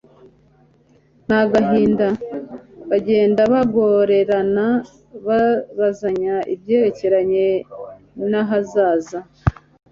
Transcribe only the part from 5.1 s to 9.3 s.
babazanya ibyerekeranye n'ahazaza.